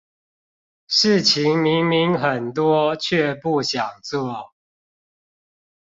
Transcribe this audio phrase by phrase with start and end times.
[0.87, 4.51] 事情明明很多卻不想做